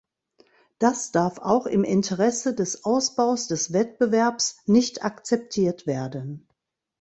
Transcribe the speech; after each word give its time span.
Das 0.79 1.11
darf 1.11 1.37
auch 1.37 1.67
im 1.67 1.83
Interesse 1.83 2.55
des 2.55 2.85
Ausbaus 2.85 3.47
des 3.47 3.71
Wettbewerbs 3.71 4.57
nicht 4.65 5.03
akzeptiert 5.05 5.85
werden. 5.85 6.47